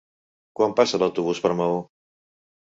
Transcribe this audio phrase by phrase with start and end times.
[0.59, 1.77] Quan passa l'autobús per Maó?